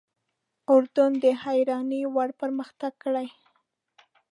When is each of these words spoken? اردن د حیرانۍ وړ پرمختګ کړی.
اردن 0.73 1.11
د 1.23 1.25
حیرانۍ 1.43 2.03
وړ 2.15 2.29
پرمختګ 2.41 2.93
کړی. 3.03 3.27